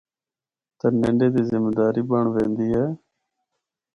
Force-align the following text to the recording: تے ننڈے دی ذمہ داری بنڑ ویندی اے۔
تے 0.77 0.87
ننڈے 1.01 1.27
دی 1.33 1.41
ذمہ 1.49 1.71
داری 1.77 2.01
بنڑ 2.09 2.25
ویندی 2.33 2.67
اے۔ 2.79 2.85